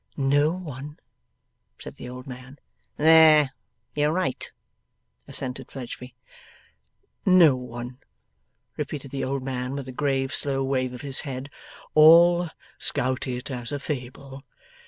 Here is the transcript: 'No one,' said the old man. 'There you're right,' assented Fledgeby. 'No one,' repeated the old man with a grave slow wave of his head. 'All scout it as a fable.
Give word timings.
'No 0.17 0.49
one,' 0.51 0.97
said 1.77 1.97
the 1.97 2.09
old 2.09 2.25
man. 2.25 2.57
'There 2.97 3.51
you're 3.93 4.11
right,' 4.11 4.51
assented 5.27 5.71
Fledgeby. 5.71 6.15
'No 7.23 7.55
one,' 7.55 7.99
repeated 8.77 9.11
the 9.11 9.23
old 9.23 9.43
man 9.43 9.73
with 9.75 9.87
a 9.87 9.91
grave 9.91 10.33
slow 10.33 10.63
wave 10.63 10.93
of 10.93 11.01
his 11.01 11.19
head. 11.21 11.51
'All 11.93 12.49
scout 12.79 13.27
it 13.27 13.51
as 13.51 13.71
a 13.71 13.77
fable. 13.77 14.43